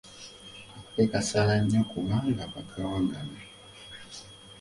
[0.75, 3.37] Akake kasalannyo kubanga baakawagala.